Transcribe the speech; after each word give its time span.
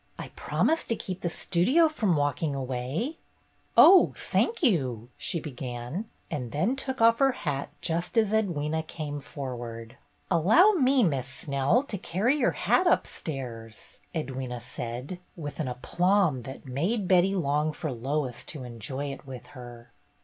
"I 0.17 0.29
promise 0.29 0.83
to 0.85 0.95
keep 0.95 1.21
the 1.21 1.29
Studio 1.29 1.87
from 1.87 2.15
walking 2.15 2.55
away 2.55 3.19
1" 3.75 3.75
"Oh, 3.87 4.13
thank 4.15 4.63
you," 4.63 5.09
she 5.15 5.39
began, 5.39 6.05
and 6.31 6.51
then 6.51 6.75
took 6.75 7.01
off 7.01 7.19
her 7.19 7.33
hat 7.33 7.69
just 7.81 8.17
as 8.17 8.31
Edwyna 8.31 8.87
came 8.87 9.19
forward. 9.19 9.97
"Allow 10.31 10.71
me. 10.71 11.03
Miss 11.03 11.27
Snell, 11.27 11.83
to 11.83 11.99
carry 11.99 12.35
your 12.37 12.53
hat 12.57 12.87
upstairs," 12.87 13.99
Edwyna 14.15 14.59
said, 14.59 15.19
with 15.35 15.59
an 15.59 15.67
aplomb 15.67 16.41
that 16.45 16.65
made 16.65 17.07
Betty 17.07 17.35
long 17.35 17.71
for 17.71 17.91
Lois 17.91 18.43
to 18.45 18.63
enjoy 18.63 19.11
it 19.13 19.27
with 19.27 19.45
her. 19.53 19.91